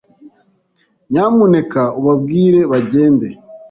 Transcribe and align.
Nyamuneka 1.11 1.81
ubabwire 1.99 2.59
bagende. 2.71 3.27